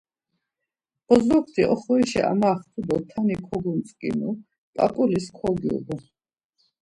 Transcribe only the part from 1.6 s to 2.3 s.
oxorişa